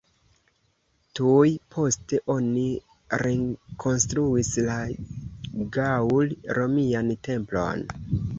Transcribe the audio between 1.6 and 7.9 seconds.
poste oni rekonstruis la gaŭl-romian templon.